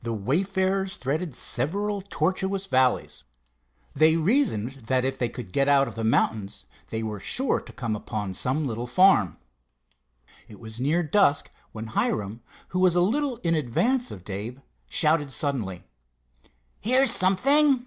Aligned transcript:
The 0.00 0.14
wayfarers 0.14 0.96
threaded 0.96 1.34
several 1.34 2.00
tortuous 2.00 2.66
valleys. 2.66 3.24
They 3.92 4.16
reasoned 4.16 4.86
that 4.86 5.04
if 5.04 5.18
they 5.18 5.28
could 5.28 5.52
get 5.52 5.68
out 5.68 5.86
of 5.86 5.96
the 5.96 6.02
mountains 6.02 6.64
they 6.88 7.02
were 7.02 7.20
sure 7.20 7.60
to 7.60 7.72
come 7.74 7.94
upon 7.94 8.32
some 8.32 8.64
little 8.64 8.86
farm. 8.86 9.36
It 10.48 10.58
was 10.58 10.80
near 10.80 11.02
dusk 11.02 11.50
when 11.72 11.88
Hiram, 11.88 12.40
who 12.68 12.78
was 12.78 12.94
a 12.94 13.02
little 13.02 13.36
in 13.42 13.54
advance 13.54 14.10
of 14.10 14.24
Dave, 14.24 14.62
shouted 14.88 15.30
suddenly: 15.30 15.84
"Here's 16.80 17.10
something!" 17.10 17.84